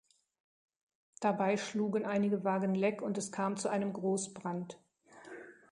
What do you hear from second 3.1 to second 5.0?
es kam zu einem Grossbrand.